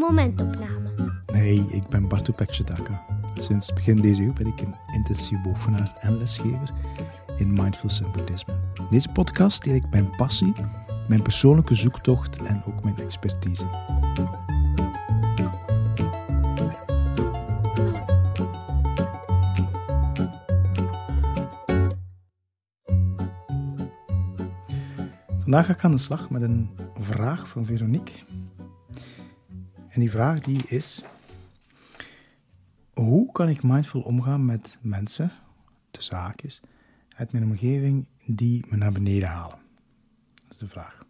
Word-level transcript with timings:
momentopname. 0.00 0.90
Hey, 1.26 1.64
ik 1.68 1.86
ben 1.86 2.08
Bartu 2.08 2.32
Pekjedaka. 2.32 3.04
Sinds 3.34 3.72
begin 3.72 3.96
deze 3.96 4.22
eeuw 4.22 4.32
ben 4.32 4.46
ik 4.46 4.60
een 4.60 4.74
intensief 4.92 5.42
beoefenaar 5.42 5.96
en 6.00 6.18
lesgever 6.18 6.70
in 7.36 7.52
Mindfulness 7.52 8.00
en 8.00 8.12
Boeddhisme. 8.12 8.54
Deze 8.90 9.08
podcast 9.08 9.64
deel 9.64 9.74
ik 9.74 9.90
mijn 9.90 10.16
passie, 10.16 10.52
mijn 11.08 11.22
persoonlijke 11.22 11.74
zoektocht 11.74 12.42
en 12.42 12.62
ook 12.66 12.84
mijn 12.84 12.96
expertise. 12.96 13.66
Vandaag 25.40 25.66
ga 25.66 25.72
ik 25.72 25.84
aan 25.84 25.90
de 25.90 25.98
slag 25.98 26.30
met 26.30 26.42
een 26.42 26.70
vraag 27.00 27.48
van 27.48 27.64
Veronique. 27.64 28.12
En 29.90 30.00
die 30.00 30.10
vraag 30.10 30.40
die 30.40 30.62
is: 30.66 31.02
hoe 32.92 33.32
kan 33.32 33.48
ik 33.48 33.62
mindful 33.62 34.00
omgaan 34.00 34.44
met 34.44 34.78
mensen, 34.80 35.32
de 35.90 36.02
zaakjes, 36.02 36.60
uit 37.16 37.32
mijn 37.32 37.44
omgeving 37.44 38.06
die 38.26 38.64
me 38.68 38.76
naar 38.76 38.92
beneden 38.92 39.28
halen? 39.28 39.58
Dat 40.34 40.50
is 40.50 40.58
de 40.58 40.68
vraag. 40.68 41.06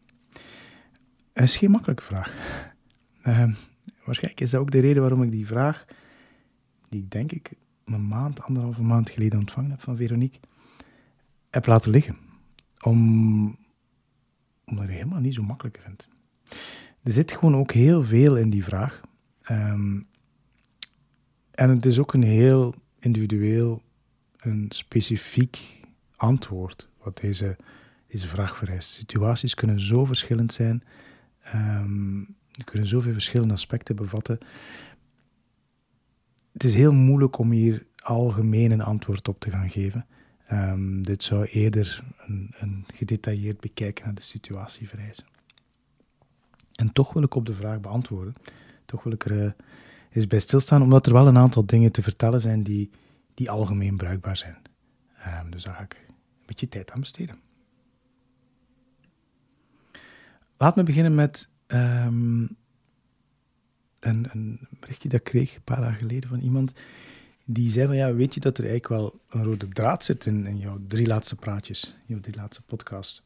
Het 1.33 1.45
is 1.45 1.57
geen 1.57 1.71
makkelijke 1.71 2.03
vraag. 2.03 2.35
Uh, 3.25 3.53
waarschijnlijk 4.05 4.41
is 4.41 4.51
dat 4.51 4.61
ook 4.61 4.71
de 4.71 4.81
reden 4.81 5.01
waarom 5.01 5.23
ik 5.23 5.31
die 5.31 5.47
vraag, 5.47 5.85
die 6.89 7.03
ik 7.03 7.11
denk 7.11 7.33
ik 7.33 7.53
een 7.85 8.09
maand, 8.09 8.43
anderhalve 8.43 8.83
maand 8.83 9.11
geleden 9.11 9.39
ontvangen 9.39 9.71
heb 9.71 9.81
van 9.81 9.97
Veronique, 9.97 10.41
heb 11.51 11.67
laten 11.67 11.91
liggen. 11.91 12.17
Om, 12.81 13.57
omdat 14.65 14.85
ik 14.85 14.91
het 14.91 14.99
helemaal 14.99 15.21
niet 15.21 15.35
zo 15.35 15.43
makkelijk 15.43 15.81
vind. 15.85 16.09
Er 17.03 17.13
zit 17.13 17.33
gewoon 17.33 17.57
ook 17.57 17.73
heel 17.73 18.05
veel 18.05 18.37
in 18.37 18.51
die 18.51 18.65
vraag. 18.65 19.01
Um, 19.51 20.07
en 21.51 21.71
het 21.71 21.87
is 21.87 21.99
ook 21.99 22.15
een 22.15 22.23
heel 22.23 22.75
individueel, 22.99 23.83
een 24.37 24.67
specifiek 24.69 25.81
antwoord 26.17 26.89
wat 27.03 27.21
deze, 27.21 27.57
deze 28.07 28.27
vraag 28.27 28.57
vereist. 28.57 28.91
Situaties 28.91 29.55
kunnen 29.55 29.81
zo 29.81 30.05
verschillend 30.05 30.53
zijn, 30.53 30.85
um, 31.55 32.37
kunnen 32.65 32.89
zoveel 32.89 33.13
verschillende 33.13 33.55
aspecten 33.55 33.97
bevatten. 33.97 34.39
Het 36.53 36.65
is 36.65 36.75
heel 36.75 36.93
moeilijk 36.93 37.39
om 37.39 37.51
hier 37.51 37.87
algemeen 37.97 38.71
een 38.71 38.81
antwoord 38.81 39.29
op 39.29 39.41
te 39.41 39.51
gaan 39.51 39.71
geven. 39.71 40.07
Um, 40.53 41.03
dit 41.03 41.23
zou 41.23 41.45
eerder 41.45 42.05
een, 42.27 42.55
een 42.59 42.85
gedetailleerd 42.95 43.61
bekijken 43.61 44.05
naar 44.05 44.15
de 44.15 44.23
situatie 44.23 44.89
vereisen. 44.89 45.27
En 46.81 46.93
toch 46.93 47.13
wil 47.13 47.23
ik 47.23 47.35
op 47.35 47.47
de 47.47 47.55
vraag 47.55 47.81
beantwoorden. 47.81 48.35
Toch 48.87 49.03
wil 49.03 49.13
ik 49.13 49.25
er 49.25 49.45
uh, 49.45 49.51
eens 50.11 50.27
bij 50.27 50.39
stilstaan, 50.39 50.83
omdat 50.83 51.07
er 51.07 51.13
wel 51.13 51.27
een 51.27 51.39
aantal 51.39 51.67
dingen 51.67 51.93
te 51.93 52.03
vertellen 52.03 52.41
zijn 52.41 52.63
die, 52.63 52.91
die 53.35 53.51
algemeen 53.51 53.97
bruikbaar 53.97 54.37
zijn. 54.37 54.57
Um, 55.45 55.51
dus 55.51 55.63
daar 55.63 55.75
ga 55.75 55.83
ik 55.83 56.05
een 56.09 56.47
beetje 56.47 56.69
tijd 56.69 56.91
aan 56.91 57.01
besteden. 57.01 57.39
Laat 60.57 60.77
me 60.77 60.83
beginnen 60.83 61.15
met 61.15 61.49
um, 61.67 62.57
een, 64.01 64.29
een 64.33 64.61
berichtje 64.81 65.09
dat 65.09 65.19
ik 65.19 65.25
kreeg 65.25 65.55
een 65.55 65.63
paar 65.63 65.81
dagen 65.81 65.99
geleden 65.99 66.29
van 66.29 66.41
iemand 66.41 66.73
die 67.45 67.71
zei 67.71 67.87
van 67.87 67.97
ja, 67.97 68.15
weet 68.15 68.35
je 68.35 68.41
dat 68.41 68.59
er 68.59 68.65
eigenlijk 68.65 69.01
wel 69.01 69.21
een 69.29 69.45
rode 69.45 69.69
draad 69.69 70.05
zit 70.05 70.27
in, 70.27 70.47
in 70.47 70.59
jouw 70.59 70.79
drie 70.89 71.07
laatste 71.07 71.37
praatjes, 71.37 71.97
jouw 72.05 72.21
drie 72.21 72.37
laatste 72.37 72.63
podcast. 72.63 73.23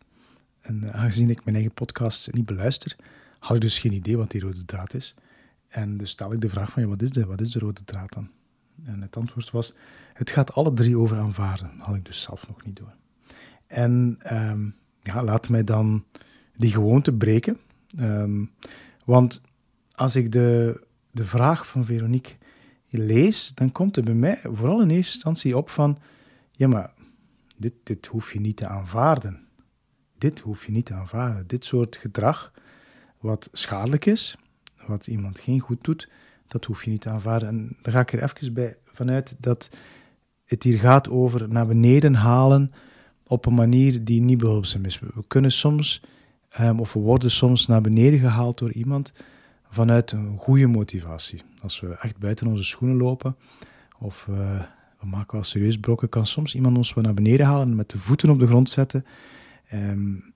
En 0.60 0.80
uh, 0.82 0.94
aangezien 0.94 1.30
ik 1.30 1.44
mijn 1.44 1.56
eigen 1.56 1.74
podcast 1.74 2.32
niet 2.32 2.46
beluister, 2.46 2.96
had 3.44 3.56
ik 3.56 3.60
dus 3.60 3.78
geen 3.78 3.92
idee 3.92 4.16
wat 4.16 4.30
die 4.30 4.40
rode 4.40 4.64
draad 4.64 4.94
is. 4.94 5.14
En 5.68 5.96
dus 5.96 6.10
stel 6.10 6.32
ik 6.32 6.40
de 6.40 6.48
vraag 6.48 6.70
van, 6.70 6.82
ja, 6.82 6.88
wat 6.88 7.02
is 7.02 7.10
de, 7.10 7.26
wat 7.26 7.40
is 7.40 7.50
de 7.50 7.58
rode 7.58 7.84
draad 7.84 8.12
dan? 8.12 8.30
En 8.84 9.02
het 9.02 9.16
antwoord 9.16 9.50
was, 9.50 9.74
het 10.12 10.30
gaat 10.30 10.52
alle 10.52 10.72
drie 10.72 10.98
over 10.98 11.18
aanvaarden. 11.18 11.70
Had 11.78 11.96
ik 11.96 12.04
dus 12.04 12.22
zelf 12.22 12.48
nog 12.48 12.64
niet 12.64 12.76
door. 12.76 12.94
En 13.66 14.18
um, 14.32 14.74
ja, 15.02 15.24
laat 15.24 15.48
mij 15.48 15.64
dan 15.64 16.04
die 16.56 16.70
gewoonte 16.70 17.12
breken. 17.12 17.58
Um, 18.00 18.50
want 19.04 19.42
als 19.92 20.16
ik 20.16 20.32
de, 20.32 20.80
de 21.10 21.24
vraag 21.24 21.66
van 21.66 21.84
Veronique 21.84 22.34
lees, 22.88 23.52
dan 23.54 23.72
komt 23.72 23.96
er 23.96 24.02
bij 24.02 24.14
mij 24.14 24.40
vooral 24.42 24.82
in 24.82 24.90
eerste 24.90 25.14
instantie 25.14 25.56
op 25.56 25.70
van, 25.70 25.98
ja, 26.52 26.68
maar 26.68 26.92
dit, 27.56 27.74
dit 27.82 28.06
hoef 28.06 28.32
je 28.32 28.40
niet 28.40 28.56
te 28.56 28.66
aanvaarden. 28.66 29.46
Dit 30.18 30.40
hoef 30.40 30.66
je 30.66 30.72
niet 30.72 30.86
te 30.86 30.94
aanvaarden. 30.94 31.46
Dit 31.46 31.64
soort 31.64 31.96
gedrag, 31.96 32.52
wat 33.24 33.48
schadelijk 33.52 34.06
is, 34.06 34.36
wat 34.86 35.06
iemand 35.06 35.38
geen 35.38 35.60
goed 35.60 35.84
doet, 35.84 36.08
dat 36.48 36.64
hoef 36.64 36.84
je 36.84 36.90
niet 36.90 37.00
te 37.00 37.08
aanvaarden. 37.10 37.48
En 37.48 37.76
daar 37.82 37.92
ga 37.92 38.00
ik 38.00 38.12
er 38.12 38.22
even 38.22 38.54
bij 38.54 38.76
vanuit 38.86 39.36
dat 39.38 39.70
het 40.44 40.62
hier 40.62 40.78
gaat 40.78 41.08
over 41.08 41.48
naar 41.48 41.66
beneden 41.66 42.14
halen 42.14 42.72
op 43.26 43.46
een 43.46 43.54
manier 43.54 44.04
die 44.04 44.20
niet 44.20 44.38
behulpzaam 44.38 44.84
is. 44.84 44.98
We 44.98 45.24
kunnen 45.28 45.52
soms, 45.52 46.02
um, 46.60 46.80
of 46.80 46.92
we 46.92 47.00
worden 47.00 47.30
soms 47.30 47.66
naar 47.66 47.80
beneden 47.80 48.20
gehaald 48.20 48.58
door 48.58 48.72
iemand 48.72 49.12
vanuit 49.68 50.12
een 50.12 50.38
goede 50.38 50.66
motivatie. 50.66 51.42
Als 51.62 51.80
we 51.80 51.88
echt 51.88 52.18
buiten 52.18 52.46
onze 52.46 52.64
schoenen 52.64 52.96
lopen, 52.96 53.36
of 53.98 54.26
uh, 54.30 54.60
we 55.00 55.06
maken 55.06 55.34
wel 55.34 55.44
serieus 55.44 55.78
brokken, 55.78 56.08
kan 56.08 56.26
soms 56.26 56.54
iemand 56.54 56.76
ons 56.76 56.94
wel 56.94 57.04
naar 57.04 57.14
beneden 57.14 57.46
halen 57.46 57.68
en 57.68 57.76
met 57.76 57.90
de 57.90 57.98
voeten 57.98 58.30
op 58.30 58.38
de 58.38 58.46
grond 58.46 58.70
zetten. 58.70 59.04
Um, 59.72 60.33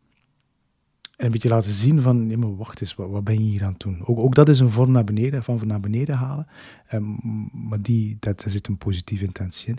en 1.19 1.25
een 1.25 1.31
beetje 1.31 1.49
laten 1.49 1.73
zien 1.73 2.03
van, 2.03 2.27
nee, 2.27 2.37
maar 2.37 2.57
wacht 2.57 2.81
eens, 2.81 2.95
wat, 2.95 3.11
wat 3.11 3.25
ben 3.25 3.35
je 3.35 3.51
hier 3.51 3.65
aan 3.65 3.73
het 3.73 3.81
doen? 3.81 4.07
Ook, 4.07 4.19
ook 4.19 4.35
dat 4.35 4.49
is 4.49 4.61
een 4.61 4.71
vorm 4.71 4.91
naar 4.91 5.05
beneden, 5.05 5.43
van 5.43 5.61
naar 5.65 5.81
beneden 5.81 6.15
halen. 6.15 6.47
Um, 6.93 7.19
maar 7.53 7.83
die, 7.83 8.17
dat, 8.21 8.41
daar 8.41 8.51
zit 8.51 8.69
een 8.69 8.79
positieve 8.79 9.25
intentie 9.25 9.69
in. 9.69 9.79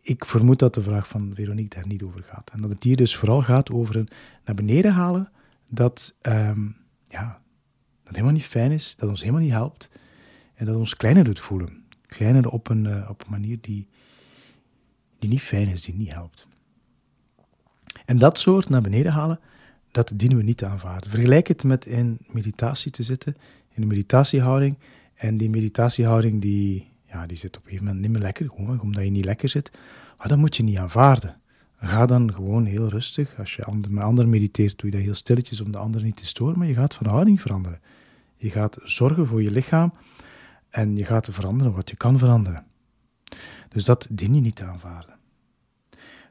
Ik 0.00 0.24
vermoed 0.24 0.58
dat 0.58 0.74
de 0.74 0.82
vraag 0.82 1.08
van 1.08 1.30
Veronique 1.34 1.76
daar 1.76 1.86
niet 1.86 2.02
over 2.02 2.22
gaat. 2.22 2.50
En 2.50 2.60
dat 2.60 2.70
het 2.70 2.84
hier 2.84 2.96
dus 2.96 3.16
vooral 3.16 3.42
gaat 3.42 3.70
over 3.70 3.96
een 3.96 4.08
naar 4.44 4.54
beneden 4.54 4.92
halen 4.92 5.30
dat, 5.66 6.16
um, 6.22 6.76
ja, 7.08 7.40
dat 8.02 8.12
helemaal 8.12 8.32
niet 8.32 8.44
fijn 8.44 8.70
is, 8.70 8.94
dat 8.98 9.08
ons 9.08 9.20
helemaal 9.20 9.42
niet 9.42 9.50
helpt. 9.50 9.90
En 10.54 10.66
dat 10.66 10.76
ons 10.76 10.96
kleiner 10.96 11.24
doet 11.24 11.40
voelen. 11.40 11.84
Kleiner 12.06 12.48
op 12.48 12.68
een, 12.68 12.84
uh, 12.84 13.06
op 13.10 13.24
een 13.24 13.30
manier 13.30 13.58
die, 13.60 13.88
die 15.18 15.30
niet 15.30 15.42
fijn 15.42 15.68
is, 15.68 15.82
die 15.82 15.94
niet 15.94 16.12
helpt. 16.12 16.46
En 18.04 18.18
dat 18.18 18.38
soort 18.38 18.68
naar 18.68 18.82
beneden 18.82 19.12
halen, 19.12 19.40
dat 19.90 20.12
dienen 20.14 20.38
we 20.38 20.44
niet 20.44 20.56
te 20.56 20.66
aanvaarden. 20.66 21.10
Vergelijk 21.10 21.46
het 21.46 21.64
met 21.64 21.86
in 21.86 22.18
meditatie 22.26 22.90
te 22.90 23.02
zitten, 23.02 23.36
in 23.72 23.82
een 23.82 23.88
meditatiehouding. 23.88 24.78
En 25.14 25.36
die 25.36 25.50
meditatiehouding 25.50 26.40
die, 26.40 26.88
ja, 27.04 27.26
die 27.26 27.36
zit 27.36 27.56
op 27.56 27.62
een 27.62 27.68
gegeven 27.68 27.86
moment 27.86 28.02
niet 28.04 28.12
meer 28.12 28.22
lekker, 28.22 28.48
gewoon 28.56 28.80
omdat 28.80 29.04
je 29.04 29.10
niet 29.10 29.24
lekker 29.24 29.48
zit. 29.48 29.70
Maar 30.18 30.28
dat 30.28 30.38
moet 30.38 30.56
je 30.56 30.62
niet 30.62 30.76
aanvaarden. 30.76 31.36
Ga 31.80 32.06
dan 32.06 32.34
gewoon 32.34 32.64
heel 32.64 32.88
rustig. 32.88 33.38
Als 33.38 33.54
je 33.54 33.64
met 33.88 34.02
anderen 34.02 34.30
mediteert, 34.30 34.78
doe 34.78 34.90
je 34.90 34.96
dat 34.96 35.04
heel 35.04 35.14
stilletjes 35.14 35.60
om 35.60 35.72
de 35.72 35.78
ander 35.78 36.02
niet 36.02 36.16
te 36.16 36.26
storen. 36.26 36.58
Maar 36.58 36.66
je 36.66 36.74
gaat 36.74 36.94
van 36.94 37.06
houding 37.06 37.40
veranderen. 37.40 37.80
Je 38.36 38.50
gaat 38.50 38.78
zorgen 38.82 39.26
voor 39.26 39.42
je 39.42 39.50
lichaam 39.50 39.92
en 40.70 40.96
je 40.96 41.04
gaat 41.04 41.28
veranderen 41.30 41.72
wat 41.72 41.90
je 41.90 41.96
kan 41.96 42.18
veranderen. 42.18 42.66
Dus 43.68 43.84
dat 43.84 44.06
dien 44.10 44.34
je 44.34 44.40
niet 44.40 44.56
te 44.56 44.64
aanvaarden. 44.64 45.16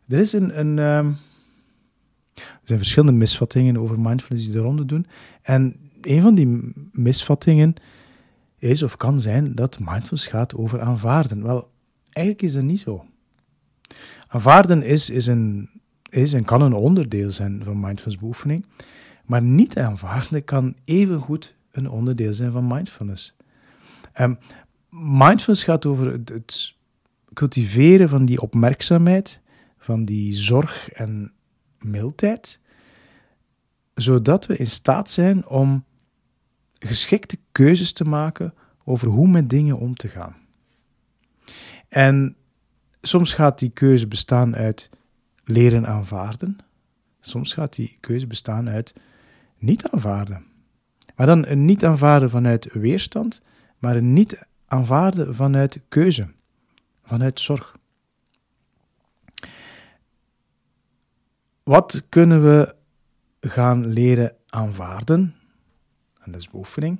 Er 0.07 0.19
is 0.19 0.33
een, 0.33 0.59
een, 0.59 0.77
um, 0.77 1.17
er 2.37 2.61
zijn 2.63 2.77
verschillende 2.77 3.17
misvattingen 3.17 3.77
over 3.77 3.99
mindfulness 3.99 4.45
die 4.45 4.55
de 4.55 4.61
ronde 4.61 4.85
doen. 4.85 5.07
En 5.41 5.75
een 6.01 6.21
van 6.21 6.35
die 6.35 6.73
misvattingen 6.91 7.73
is 8.57 8.83
of 8.83 8.97
kan 8.97 9.19
zijn 9.19 9.55
dat 9.55 9.79
mindfulness 9.79 10.27
gaat 10.27 10.55
over 10.55 10.81
aanvaarden. 10.81 11.43
Wel, 11.43 11.69
eigenlijk 12.09 12.45
is 12.45 12.53
dat 12.53 12.63
niet 12.63 12.79
zo. 12.79 13.05
Aanvaarden 14.27 14.83
is, 14.83 15.09
is, 15.09 15.27
een, 15.27 15.69
is 16.09 16.33
en 16.33 16.43
kan 16.43 16.61
een 16.61 16.73
onderdeel 16.73 17.31
zijn 17.31 17.63
van 17.63 17.79
mindfulness 17.79 18.21
beoefening, 18.21 18.65
maar 19.25 19.41
niet 19.41 19.77
aanvaarden 19.77 20.43
kan 20.43 20.75
evengoed 20.85 21.55
een 21.71 21.89
onderdeel 21.89 22.33
zijn 22.33 22.51
van 22.51 22.67
mindfulness. 22.67 23.35
Um, 24.19 24.37
mindfulness 24.89 25.63
gaat 25.63 25.85
over 25.85 26.11
het 26.11 26.75
cultiveren 27.33 28.09
van 28.09 28.25
die 28.25 28.41
opmerkzaamheid, 28.41 29.41
van 29.77 30.05
die 30.05 30.35
zorg 30.35 30.89
en 30.89 31.31
mildheid, 31.79 32.59
zodat 33.93 34.45
we 34.45 34.57
in 34.57 34.67
staat 34.67 35.09
zijn 35.09 35.47
om 35.47 35.85
geschikte 36.79 37.37
keuzes 37.51 37.91
te 37.91 38.03
maken 38.03 38.53
over 38.83 39.07
hoe 39.07 39.27
met 39.27 39.49
dingen 39.49 39.77
om 39.77 39.95
te 39.95 40.07
gaan. 40.07 40.35
En 41.89 42.35
soms 43.01 43.33
gaat 43.33 43.59
die 43.59 43.69
keuze 43.69 44.07
bestaan 44.07 44.55
uit 44.55 44.89
leren 45.43 45.87
aanvaarden, 45.87 46.57
soms 47.21 47.53
gaat 47.53 47.75
die 47.75 47.97
keuze 47.99 48.27
bestaan 48.27 48.69
uit 48.69 48.93
niet 49.57 49.87
aanvaarden. 49.87 50.45
Maar 51.15 51.25
dan 51.25 51.45
een 51.45 51.65
niet 51.65 51.85
aanvaarden 51.85 52.29
vanuit 52.29 52.73
weerstand, 52.73 53.41
maar 53.77 53.95
een 53.95 54.13
niet 54.13 54.47
aanvaarden 54.65 55.35
vanuit 55.35 55.79
keuze, 55.87 56.27
vanuit 57.03 57.39
zorg. 57.39 57.77
Wat 61.67 62.03
kunnen 62.09 62.43
we 62.43 62.75
gaan 63.41 63.85
leren 63.85 64.35
aanvaarden? 64.47 65.35
En 66.19 66.31
dat 66.31 66.41
is 66.41 66.49
beoefening. 66.49 66.99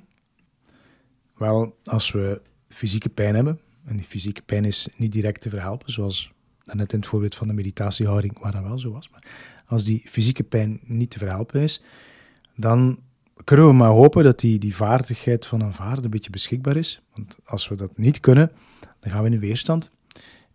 Wel, 1.36 1.78
als 1.84 2.12
we 2.12 2.42
fysieke 2.68 3.08
pijn 3.08 3.34
hebben, 3.34 3.60
en 3.84 3.96
die 3.96 4.06
fysieke 4.06 4.42
pijn 4.42 4.64
is 4.64 4.88
niet 4.96 5.12
direct 5.12 5.40
te 5.40 5.48
verhelpen, 5.48 5.92
zoals 5.92 6.30
net 6.64 6.92
in 6.92 6.98
het 6.98 7.08
voorbeeld 7.08 7.34
van 7.34 7.46
de 7.46 7.52
meditatiehouding, 7.52 8.38
waar 8.38 8.52
dat 8.52 8.62
wel 8.62 8.78
zo 8.78 8.90
was. 8.90 9.10
Maar 9.10 9.24
als 9.66 9.84
die 9.84 10.02
fysieke 10.08 10.42
pijn 10.42 10.80
niet 10.82 11.10
te 11.10 11.18
verhelpen 11.18 11.60
is, 11.60 11.82
dan 12.56 13.00
kunnen 13.44 13.66
we 13.66 13.72
maar 13.72 13.90
hopen 13.90 14.24
dat 14.24 14.40
die, 14.40 14.58
die 14.58 14.76
vaardigheid 14.76 15.46
van 15.46 15.62
aanvaarden 15.62 16.04
een 16.04 16.10
beetje 16.10 16.30
beschikbaar 16.30 16.76
is. 16.76 17.02
Want 17.14 17.38
als 17.44 17.68
we 17.68 17.74
dat 17.74 17.98
niet 17.98 18.20
kunnen, 18.20 18.52
dan 19.00 19.12
gaan 19.12 19.22
we 19.22 19.30
in 19.30 19.40
weerstand. 19.40 19.90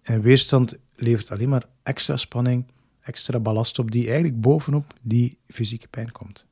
En 0.02 0.22
weerstand 0.22 0.78
levert 0.96 1.32
alleen 1.32 1.50
maar 1.50 1.66
extra 1.84 2.16
spanning, 2.16 2.66
extra 3.04 3.40
ballast 3.40 3.80
op, 3.80 3.92
die 3.92 4.06
eigenlijk 4.06 4.42
bovenop 4.42 4.94
die 5.02 5.38
fysieke 5.48 5.88
pijn 5.88 6.12
komt. 6.12 6.46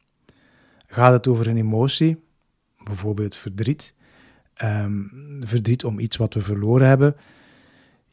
Gaat 0.87 1.13
het 1.13 1.27
over 1.27 1.47
een 1.47 1.57
emotie, 1.57 2.23
bijvoorbeeld 2.83 3.35
verdriet, 3.35 3.93
um, 4.63 5.09
verdriet 5.43 5.83
om 5.83 5.99
iets 5.99 6.17
wat 6.17 6.33
we 6.33 6.41
verloren 6.41 6.87
hebben, 6.87 7.15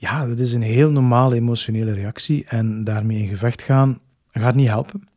ja, 0.01 0.27
dat 0.27 0.39
is 0.39 0.53
een 0.53 0.63
heel 0.63 0.91
normale 0.91 1.35
emotionele 1.35 1.93
reactie 1.93 2.45
en 2.45 2.85
daarmee 2.85 3.19
in 3.19 3.29
gevecht 3.29 3.63
gaan 3.63 4.01
gaat 4.31 4.55
niet 4.55 4.69
helpen. 4.69 5.09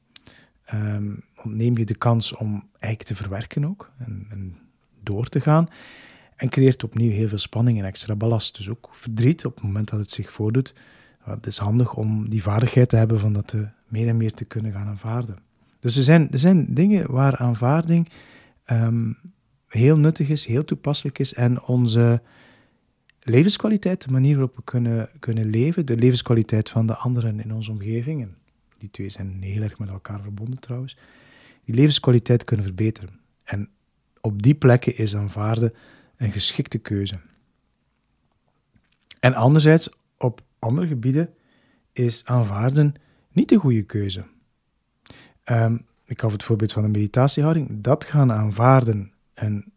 Um, 0.73 1.23
ontneem 1.43 1.77
je 1.77 1.85
de 1.85 1.95
kans 1.95 2.33
om 2.35 2.67
eigenlijk 2.69 3.03
te 3.03 3.15
verwerken 3.15 3.65
ook 3.65 3.91
en, 3.97 4.27
en, 4.29 4.57
door 5.03 5.27
te 5.27 5.39
gaan 5.39 5.69
en 6.35 6.49
creëert 6.49 6.83
opnieuw 6.83 7.11
heel 7.11 7.27
veel 7.27 7.37
spanning 7.37 7.79
en 7.79 7.85
extra 7.85 8.15
ballast. 8.15 8.57
Dus 8.57 8.69
ook 8.69 8.89
verdriet 8.91 9.45
op 9.45 9.55
het 9.55 9.63
moment 9.63 9.89
dat 9.89 9.99
het 9.99 10.11
zich 10.11 10.31
voordoet. 10.31 10.73
Het 11.21 11.47
is 11.47 11.57
handig 11.57 11.93
om 11.93 12.29
die 12.29 12.43
vaardigheid 12.43 12.89
te 12.89 12.95
hebben 12.95 13.19
van 13.19 13.33
dat 13.33 13.55
meer 13.87 14.07
en 14.07 14.17
meer 14.17 14.33
te 14.33 14.45
kunnen 14.45 14.71
gaan 14.71 14.87
aanvaarden. 14.87 15.37
Dus 15.79 15.97
er 15.97 16.03
zijn, 16.03 16.31
er 16.31 16.39
zijn 16.39 16.73
dingen 16.73 17.11
waar 17.11 17.37
aanvaarding 17.37 18.09
um, 18.71 19.17
heel 19.67 19.97
nuttig 19.97 20.29
is, 20.29 20.45
heel 20.45 20.65
toepasselijk 20.65 21.19
is 21.19 21.33
en 21.33 21.61
onze 21.61 22.21
levenskwaliteit, 23.19 24.03
de 24.03 24.11
manier 24.11 24.33
waarop 24.35 24.55
we 24.55 24.63
kunnen, 24.63 25.09
kunnen 25.19 25.45
leven, 25.45 25.85
de 25.85 25.97
levenskwaliteit 25.97 26.69
van 26.69 26.87
de 26.87 26.95
anderen 26.95 27.39
in 27.39 27.53
onze 27.53 27.71
omgeving, 27.71 28.27
die 28.77 28.91
twee 28.91 29.09
zijn 29.09 29.41
heel 29.41 29.61
erg 29.61 29.79
met 29.79 29.89
elkaar 29.89 30.21
verbonden 30.21 30.59
trouwens, 30.59 30.97
die 31.65 31.75
levenskwaliteit 31.75 32.43
kunnen 32.43 32.65
verbeteren. 32.65 33.19
En 33.43 33.69
op 34.21 34.41
die 34.41 34.55
plekken 34.55 34.97
is 34.97 35.15
aanvaarden 35.15 35.73
een 36.17 36.31
geschikte 36.31 36.77
keuze. 36.77 37.19
En 39.19 39.33
anderzijds, 39.33 39.89
andere 40.61 40.87
gebieden 40.87 41.33
is 41.93 42.25
aanvaarden 42.25 42.93
niet 43.31 43.49
de 43.49 43.55
goede 43.55 43.83
keuze. 43.83 44.23
Um, 45.45 45.85
ik 46.05 46.21
gaf 46.21 46.31
het 46.31 46.43
voorbeeld 46.43 46.71
van 46.71 46.83
de 46.83 46.89
meditatiehouding. 46.89 47.81
Dat 47.81 48.05
gaan 48.05 48.31
aanvaarden 48.31 49.11
en 49.33 49.71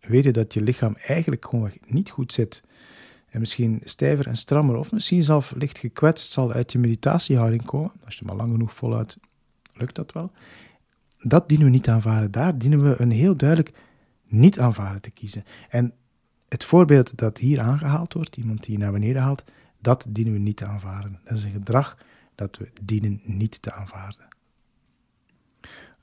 weten 0.00 0.32
dat 0.32 0.54
je 0.54 0.62
lichaam 0.62 0.96
eigenlijk 0.96 1.44
gewoon 1.44 1.72
niet 1.86 2.10
goed 2.10 2.32
zit 2.32 2.62
en 3.34 3.40
misschien 3.40 3.80
stijver 3.84 4.26
en 4.26 4.36
strammer 4.36 4.76
of 4.76 4.92
misschien 4.92 5.22
zelf 5.22 5.52
licht 5.56 5.78
gekwetst 5.78 6.32
zal 6.32 6.52
uit 6.52 6.72
je 6.72 6.78
meditatiehouding 6.78 7.64
komen, 7.64 7.92
als 8.04 8.18
je 8.18 8.24
maar 8.24 8.36
lang 8.36 8.52
genoeg 8.52 8.74
voluit, 8.74 9.16
lukt 9.72 9.94
dat 9.94 10.12
wel. 10.12 10.32
Dat 11.18 11.48
dienen 11.48 11.66
we 11.66 11.72
niet 11.72 11.88
aanvaarden. 11.88 12.30
Daar 12.30 12.58
dienen 12.58 12.82
we 12.82 13.00
een 13.00 13.10
heel 13.10 13.36
duidelijk 13.36 13.82
niet 14.26 14.58
aanvaarden 14.58 15.02
te 15.02 15.10
kiezen. 15.10 15.44
En 15.68 15.94
het 16.48 16.64
voorbeeld 16.64 17.18
dat 17.18 17.38
hier 17.38 17.60
aangehaald 17.60 18.12
wordt, 18.12 18.36
iemand 18.36 18.64
die 18.64 18.78
naar 18.78 18.92
beneden 18.92 19.22
haalt, 19.22 19.44
dat 19.84 20.06
dienen 20.08 20.32
we 20.32 20.38
niet 20.38 20.56
te 20.56 20.64
aanvaarden. 20.64 21.20
Dat 21.24 21.36
is 21.36 21.44
een 21.44 21.52
gedrag 21.52 21.96
dat 22.34 22.56
we 22.56 22.70
dienen 22.82 23.20
niet 23.24 23.62
te 23.62 23.72
aanvaarden. 23.72 24.28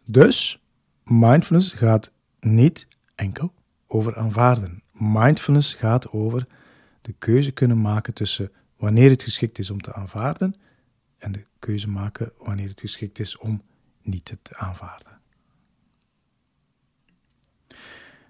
Dus, 0.05 0.61
mindfulness 1.03 1.71
gaat 1.71 2.11
niet 2.39 2.87
enkel 3.15 3.53
over 3.87 4.15
aanvaarden. 4.17 4.83
Mindfulness 4.91 5.73
gaat 5.73 6.09
over 6.09 6.47
de 7.01 7.13
keuze 7.17 7.51
kunnen 7.51 7.81
maken 7.81 8.13
tussen 8.13 8.51
wanneer 8.77 9.09
het 9.09 9.23
geschikt 9.23 9.59
is 9.59 9.69
om 9.69 9.81
te 9.81 9.93
aanvaarden 9.93 10.55
en 11.17 11.31
de 11.31 11.45
keuze 11.59 11.87
maken 11.87 12.31
wanneer 12.37 12.69
het 12.69 12.79
geschikt 12.79 13.19
is 13.19 13.37
om 13.37 13.61
niet 14.01 14.37
te 14.41 14.57
aanvaarden. 14.57 15.19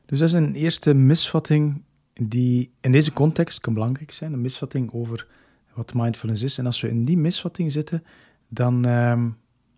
Dus 0.05 0.19
dat 0.19 0.27
is 0.27 0.33
een 0.33 0.53
eerste 0.53 0.93
misvatting 0.93 1.83
die 2.13 2.71
in 2.81 2.91
deze 2.91 3.13
context 3.13 3.59
kan 3.59 3.73
belangrijk 3.73 4.11
zijn, 4.11 4.33
een 4.33 4.41
misvatting 4.41 4.91
over 4.93 5.27
wat 5.73 5.93
mindfulness 5.93 6.43
is. 6.43 6.57
En 6.57 6.65
als 6.65 6.81
we 6.81 6.89
in 6.89 7.05
die 7.05 7.17
misvatting 7.17 7.71
zitten, 7.71 8.03
dan, 8.47 8.85
ehm, 8.85 9.29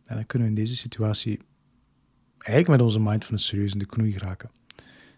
dan 0.05 0.25
kunnen 0.25 0.47
we 0.47 0.53
in 0.53 0.61
deze 0.61 0.75
situatie 0.75 1.39
eigenlijk 2.37 2.67
met 2.67 2.81
onze 2.81 2.99
mindfulness 2.99 3.47
serieus 3.47 3.73
in 3.73 3.79
de 3.79 3.85
knoei 3.85 4.11
geraken. 4.11 4.49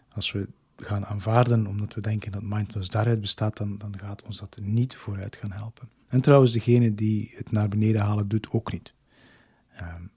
Als 0.10 0.32
we 0.32 0.48
gaan 0.78 1.06
aanvaarden 1.06 1.68
omdat 1.68 1.94
we 1.94 2.02
denken 2.02 2.32
dat 2.32 2.42
mindfulness 2.42 2.90
daaruit 2.90 3.22
bestaat, 3.22 3.58
dan, 3.58 3.78
dan 3.78 4.00
gaat 4.00 4.22
ons 4.22 4.40
dat 4.40 4.58
niet 4.62 4.96
vooruit 4.96 5.36
gaan 5.36 5.52
helpen. 5.52 5.90
En 6.08 6.22
trouwens, 6.22 6.52
degene 6.52 6.94
die 6.94 7.34
het 7.36 7.52
naar 7.52 7.70
beneden 7.70 8.02
halen 8.02 8.28
doet 8.28 8.48
ook 8.52 8.72
niet. 8.72 8.94
Um, 9.82 10.12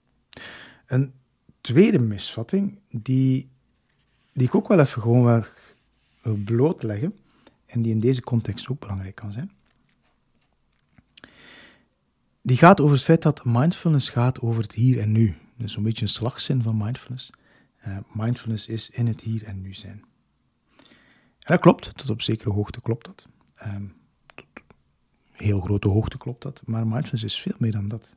een 0.86 1.12
tweede 1.60 1.98
misvatting, 1.98 2.78
die, 2.90 3.48
die 4.32 4.46
ik 4.46 4.54
ook 4.54 4.68
wel 4.68 4.80
even 4.80 5.02
gewoon 5.02 5.44
wil 6.22 6.38
blootleggen, 6.44 7.14
en 7.66 7.82
die 7.82 7.92
in 7.92 8.00
deze 8.00 8.22
context 8.22 8.68
ook 8.68 8.80
belangrijk 8.80 9.14
kan 9.14 9.32
zijn, 9.32 9.50
die 12.48 12.56
gaat 12.56 12.80
over 12.80 12.94
het 12.96 13.04
feit 13.04 13.22
dat 13.22 13.44
mindfulness 13.44 14.10
gaat 14.10 14.40
over 14.40 14.62
het 14.62 14.72
hier 14.72 15.00
en 15.00 15.12
nu. 15.12 15.36
Dus 15.56 15.76
een 15.76 15.82
beetje 15.82 16.02
een 16.02 16.08
slagzin 16.08 16.62
van 16.62 16.76
mindfulness. 16.76 17.30
Uh, 17.86 17.98
mindfulness 18.12 18.66
is 18.66 18.90
in 18.90 19.06
het 19.06 19.20
hier 19.20 19.44
en 19.44 19.60
nu 19.60 19.74
zijn. 19.74 20.04
En 21.38 21.54
dat 21.54 21.60
klopt, 21.60 21.96
tot 21.96 22.10
op 22.10 22.22
zekere 22.22 22.50
hoogte 22.50 22.80
klopt 22.80 23.06
dat. 23.06 23.26
Um, 23.66 23.96
tot 24.34 24.46
heel 25.32 25.60
grote 25.60 25.88
hoogte 25.88 26.18
klopt 26.18 26.42
dat, 26.42 26.62
maar 26.64 26.86
mindfulness 26.86 27.24
is 27.24 27.40
veel 27.40 27.56
meer 27.58 27.72
dan 27.72 27.88
dat. 27.88 28.08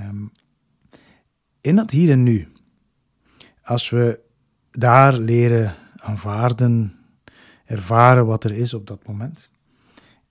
Um, 0.00 0.32
in 1.60 1.76
dat 1.76 1.90
hier 1.90 2.10
en 2.10 2.22
nu, 2.22 2.52
als 3.62 3.90
we 3.90 4.20
daar 4.70 5.18
leren 5.18 5.74
aanvaarden, 5.96 6.98
ervaren 7.64 8.26
wat 8.26 8.44
er 8.44 8.52
is 8.52 8.74
op 8.74 8.86
dat 8.86 9.06
moment, 9.06 9.48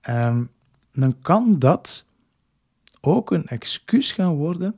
um, 0.08 0.50
dan 0.92 1.20
kan 1.20 1.58
dat 1.58 2.06
ook 3.00 3.30
een 3.30 3.46
excuus 3.46 4.12
gaan 4.12 4.34
worden 4.34 4.76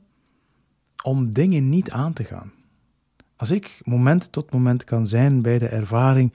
om 1.03 1.31
dingen 1.31 1.69
niet 1.69 1.91
aan 1.91 2.13
te 2.13 2.23
gaan. 2.23 2.51
Als 3.35 3.51
ik 3.51 3.79
moment 3.83 4.31
tot 4.31 4.51
moment 4.51 4.83
kan 4.83 5.07
zijn 5.07 5.41
bij 5.41 5.59
de 5.59 5.67
ervaring 5.67 6.33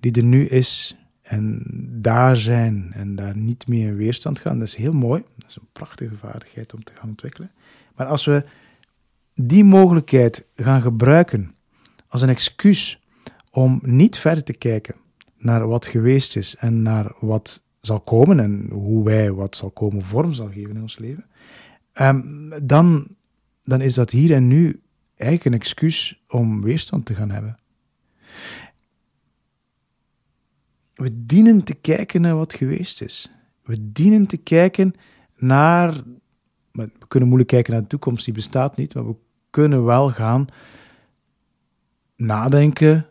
die 0.00 0.12
er 0.12 0.24
nu 0.24 0.46
is 0.46 0.96
en 1.22 1.62
daar 2.00 2.36
zijn 2.36 2.90
en 2.92 3.14
daar 3.14 3.36
niet 3.36 3.66
meer 3.66 3.88
in 3.88 3.96
weerstand 3.96 4.40
gaan, 4.40 4.58
dat 4.58 4.68
is 4.68 4.74
heel 4.74 4.92
mooi. 4.92 5.22
Dat 5.36 5.48
is 5.48 5.56
een 5.56 5.68
prachtige 5.72 6.16
vaardigheid 6.16 6.74
om 6.74 6.84
te 6.84 6.92
gaan 6.94 7.08
ontwikkelen. 7.08 7.50
Maar 7.96 8.06
als 8.06 8.24
we 8.24 8.44
die 9.34 9.64
mogelijkheid 9.64 10.46
gaan 10.56 10.82
gebruiken 10.82 11.54
als 12.08 12.22
een 12.22 12.28
excuus 12.28 13.00
om 13.50 13.80
niet 13.82 14.18
verder 14.18 14.44
te 14.44 14.52
kijken 14.52 14.94
naar 15.36 15.68
wat 15.68 15.86
geweest 15.86 16.36
is 16.36 16.56
en 16.56 16.82
naar 16.82 17.12
wat 17.20 17.61
zal 17.82 18.00
komen 18.00 18.40
en 18.40 18.68
hoe 18.70 19.04
wij 19.04 19.32
wat 19.32 19.56
zal 19.56 19.70
komen 19.70 20.04
vorm 20.04 20.32
zal 20.34 20.46
geven 20.46 20.74
in 20.74 20.82
ons 20.82 20.98
leven, 20.98 21.24
um, 22.00 22.52
dan, 22.66 23.06
dan 23.62 23.80
is 23.80 23.94
dat 23.94 24.10
hier 24.10 24.32
en 24.32 24.48
nu 24.48 24.82
eigenlijk 25.16 25.44
een 25.44 25.60
excuus 25.60 26.22
om 26.28 26.62
weerstand 26.62 27.06
te 27.06 27.14
gaan 27.14 27.30
hebben. 27.30 27.58
We 30.94 31.26
dienen 31.26 31.64
te 31.64 31.74
kijken 31.74 32.20
naar 32.20 32.36
wat 32.36 32.54
geweest 32.54 33.02
is. 33.02 33.30
We 33.62 33.92
dienen 33.92 34.26
te 34.26 34.36
kijken 34.36 34.94
naar. 35.36 36.02
We 36.72 36.90
kunnen 37.08 37.28
moeilijk 37.28 37.50
kijken 37.50 37.72
naar 37.72 37.82
de 37.82 37.88
toekomst, 37.88 38.24
die 38.24 38.34
bestaat 38.34 38.76
niet, 38.76 38.94
maar 38.94 39.06
we 39.06 39.16
kunnen 39.50 39.84
wel 39.84 40.08
gaan 40.08 40.46
nadenken, 42.16 43.06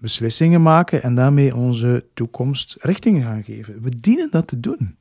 beslissingen 0.00 0.62
maken 0.62 1.02
en 1.02 1.14
daarmee 1.14 1.56
onze 1.56 2.04
toekomst 2.14 2.76
richting 2.78 3.22
gaan 3.22 3.44
geven. 3.44 3.82
We 3.82 4.00
dienen 4.00 4.28
dat 4.30 4.46
te 4.46 4.60
doen. 4.60 4.96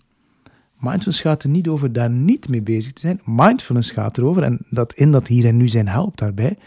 Mindfulness 0.80 1.22
gaat 1.22 1.44
er 1.44 1.50
niet 1.50 1.68
over 1.68 1.94
daar 1.94 2.10
niet 2.10 2.48
mee 2.48 2.62
bezig 2.62 2.94
te 2.94 3.00
zijn. 3.00 3.22
Mindfulness 3.26 3.92
gaat 3.92 4.18
erover, 4.18 4.44
en 4.44 4.60
dat 4.70 4.94
in 4.94 5.12
dat 5.12 5.28
hier 5.28 5.46
en 5.46 5.58
nu 5.58 5.68
zijn 5.68 5.88
helpt 5.88 6.20
daarbij, 6.20 6.58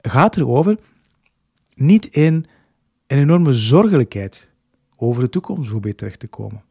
gaat 0.00 0.36
erover 0.36 0.78
niet 1.74 2.06
in 2.06 2.46
een 3.06 3.18
enorme 3.18 3.52
zorgelijkheid 3.52 4.50
over 4.96 5.22
de 5.22 5.28
toekomst 5.28 5.62
bijvoorbeeld 5.62 5.98
terecht 5.98 6.20
te 6.20 6.26
komen. 6.26 6.62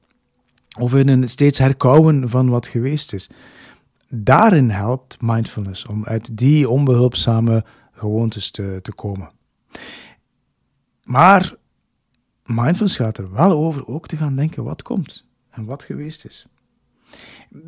Of 0.78 0.94
in 0.94 1.08
een 1.08 1.30
steeds 1.30 1.58
herkouwen 1.58 2.30
van 2.30 2.50
wat 2.50 2.68
geweest 2.68 3.14
is. 3.14 3.30
Daarin 4.10 4.70
helpt 4.70 5.22
mindfulness 5.22 5.86
om 5.86 6.06
uit 6.06 6.38
die 6.38 6.70
onbehulpzame 6.70 7.64
gewoontes 7.92 8.52
te, 8.52 8.80
te 8.82 8.94
komen. 8.94 9.30
Maar 11.10 11.56
mindfulness 12.46 12.98
gaat 12.98 13.18
er 13.18 13.32
wel 13.32 13.52
over 13.52 13.88
ook 13.88 14.08
te 14.08 14.18
gaan 14.18 14.36
denken 14.36 14.64
wat 14.64 14.82
komt 14.82 15.26
en 15.50 15.66
wat 15.66 15.84
geweest 15.84 16.26
is. 16.26 16.46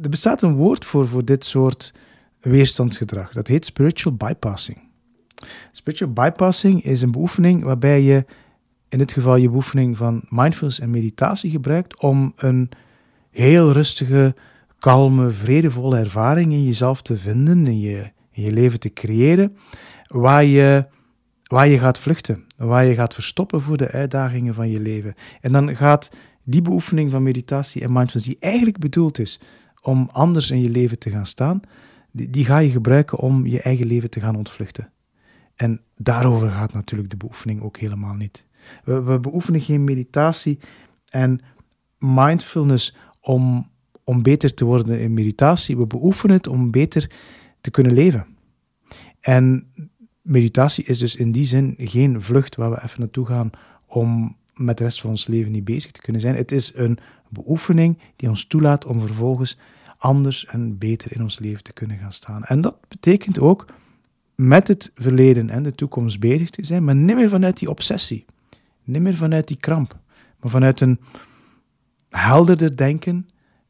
Er 0.01 0.10
bestaat 0.10 0.41
een 0.41 0.55
woord 0.55 0.86
voor, 0.86 1.07
voor 1.07 1.25
dit 1.25 1.45
soort 1.45 1.93
weerstandsgedrag. 2.39 3.31
Dat 3.31 3.48
heet 3.48 3.65
spiritual 3.65 4.15
bypassing. 4.15 4.77
Spiritual 5.71 6.13
bypassing 6.13 6.83
is 6.83 7.01
een 7.01 7.12
beoefening 7.12 7.63
waarbij 7.63 8.01
je 8.01 8.25
in 8.89 8.98
dit 8.98 9.12
geval 9.12 9.36
je 9.36 9.50
beoefening 9.50 9.98
van 9.98 10.24
mindfulness 10.29 10.79
en 10.79 10.89
meditatie 10.89 11.51
gebruikt 11.51 12.01
om 12.01 12.33
een 12.36 12.69
heel 13.29 13.71
rustige, 13.71 14.36
kalme, 14.79 15.29
vredevolle 15.29 15.98
ervaring 15.98 16.51
in 16.51 16.63
jezelf 16.63 17.01
te 17.01 17.17
vinden, 17.17 17.67
in 17.67 17.79
je, 17.79 18.12
in 18.31 18.43
je 18.43 18.51
leven 18.51 18.79
te 18.79 18.93
creëren, 18.93 19.57
waar 20.07 20.43
je, 20.43 20.86
waar 21.43 21.67
je 21.67 21.79
gaat 21.79 22.00
vluchten, 22.00 22.45
waar 22.68 22.86
je 22.86 22.94
gaat 22.94 23.13
verstoppen 23.13 23.62
voor 23.62 23.77
de 23.77 23.88
uitdagingen 23.88 24.53
van 24.53 24.70
je 24.70 24.80
leven. 24.80 25.15
En 25.41 25.51
dan 25.51 25.75
gaat 25.75 26.10
die 26.44 26.62
beoefening 26.62 27.12
van 27.12 27.24
meditatie 27.24 27.82
en 27.82 27.91
mindfulness, 27.91 28.25
die 28.25 28.38
eigenlijk 28.39 28.77
bedoeld 28.77 29.20
is 29.20 29.39
om 29.82 30.10
anders 30.12 30.51
in 30.51 30.62
je 30.62 30.70
leven 30.70 31.00
te 31.00 31.10
gaan 31.10 31.25
staan, 31.25 31.62
die, 32.12 32.30
die 32.30 32.46
ga 32.46 32.58
je 32.58 32.70
gebruiken 32.70 33.18
om 33.18 33.46
je 33.46 33.62
eigen 33.62 33.86
leven 33.86 34.10
te 34.10 34.20
gaan 34.20 34.36
ontvluchten. 34.36 34.91
En 35.56 35.82
daarover 35.98 36.50
gaat 36.50 36.74
natuurlijk 36.74 37.10
de 37.10 37.18
beoefening 37.18 37.62
ook 37.62 37.77
helemaal 37.77 38.15
niet. 38.15 38.46
We, 38.84 39.01
we 39.01 39.20
beoefenen 39.20 39.62
geen 39.62 39.84
meditatie 39.84 40.60
en 41.10 41.41
mindfulness 42.00 42.96
om, 43.20 43.70
om 44.03 44.24
beter 44.24 44.53
te 44.53 44.65
worden 44.65 45.00
in 45.00 45.13
meditatie. 45.13 45.77
We 45.77 45.88
beoefenen 45.88 46.36
het 46.36 46.48
om 46.48 46.72
beter 46.72 47.12
te 47.62 47.72
kunnen 47.72 47.94
leven. 47.94 48.25
En 49.20 49.72
meditatie 50.21 50.83
is 50.83 50.97
dus 50.97 51.15
in 51.15 51.31
die 51.31 51.45
zin 51.45 51.75
geen 51.77 52.21
vlucht 52.21 52.55
waar 52.55 52.71
we 52.71 52.83
even 52.83 52.99
naartoe 52.99 53.25
gaan 53.25 53.49
om 53.85 54.37
met 54.53 54.77
de 54.77 54.83
rest 54.83 55.01
van 55.01 55.09
ons 55.09 55.27
leven 55.27 55.51
niet 55.51 55.63
bezig 55.63 55.91
te 55.91 56.01
kunnen 56.01 56.21
zijn. 56.21 56.35
Het 56.35 56.51
is 56.51 56.71
een 56.75 56.97
beoefening 57.29 57.99
die 58.15 58.29
ons 58.29 58.45
toelaat 58.45 58.85
om 58.85 58.99
vervolgens 58.99 59.57
anders 59.97 60.45
en 60.45 60.77
beter 60.77 61.15
in 61.15 61.21
ons 61.21 61.39
leven 61.39 61.63
te 61.63 61.73
kunnen 61.73 61.97
gaan 61.97 62.13
staan. 62.13 62.43
En 62.43 62.61
dat 62.61 62.87
betekent 62.87 63.39
ook 63.39 63.65
met 64.35 64.67
het 64.67 64.91
verleden 64.95 65.49
en 65.49 65.63
de 65.63 65.75
toekomst 65.75 66.19
bezig 66.19 66.49
te 66.49 66.65
zijn, 66.65 66.83
maar 66.83 66.95
niet 66.95 67.15
meer 67.15 67.29
vanuit 67.29 67.57
die 67.57 67.69
obsessie, 67.69 68.25
niet 68.83 69.01
meer 69.01 69.15
vanuit 69.15 69.47
die 69.47 69.57
kramp, 69.57 69.99
maar 70.39 70.51
vanuit 70.51 70.81
een 70.81 70.99
helderder 72.09 72.77
denken, 72.77 73.29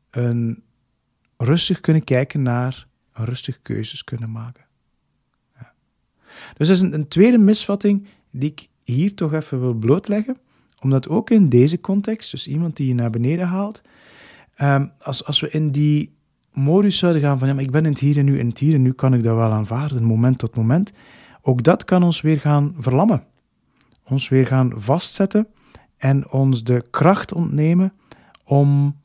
een 0.10 0.64
rustig 1.38 1.82
kunnen 1.82 2.04
kijken 2.04 2.42
naar, 2.42 2.88
een 3.14 3.26
rustig 3.26 3.62
keuzes 3.62 4.04
kunnen 4.04 4.32
maken. 4.32 4.66
Dus 6.58 6.68
dat 6.68 6.76
is 6.76 6.82
een, 6.82 7.08
tweede 7.08 7.38
misvatting 7.38 8.08
die 8.32 8.50
ik 8.50 8.68
hier 8.84 9.16
toch 9.16 9.34
even 9.34 9.60
wil 9.60 9.74
blootleggen, 9.74 10.38
omdat 10.80 11.10
ook 11.10 11.30
in 11.30 11.50
deze 11.50 11.82
context, 11.82 12.32
dus 12.32 12.48
iemand 12.48 12.76
die 12.76 12.88
je 12.88 12.94
naar 12.94 13.10
beneden 13.10 13.48
haalt, 13.48 13.82
um, 14.62 14.92
als, 15.00 15.26
als 15.26 15.40
we 15.40 15.50
in 15.50 15.72
die 15.72 16.14
modus 16.54 16.98
zouden 16.98 17.22
gaan 17.22 17.40
van 17.40 17.48
ja, 17.48 17.54
maar 17.54 17.64
ik 17.64 17.72
ben 17.72 17.86
in 17.86 17.92
het 17.92 18.00
hier 18.00 18.18
en 18.18 18.26
nu, 18.26 18.40
in 18.40 18.48
het 18.48 18.60
hier 18.60 18.74
en 18.74 18.82
nu 18.82 18.92
kan 18.92 19.14
ik 19.14 19.24
dat 19.24 19.36
wel 19.36 19.52
aanvaarden, 19.52 20.04
moment 20.04 20.38
tot 20.38 20.56
moment, 20.56 20.92
ook 21.42 21.64
dat 21.64 21.86
kan 21.86 22.04
ons 22.04 22.22
weer 22.22 22.40
gaan 22.40 22.76
verlammen. 22.78 23.24
Ons 24.04 24.30
weer 24.30 24.48
gaan 24.48 24.72
vastzetten 24.76 25.48
en 25.98 26.32
ons 26.32 26.64
de 26.64 26.84
kracht 26.90 27.34
ontnemen 27.34 27.94
om, 28.44 28.98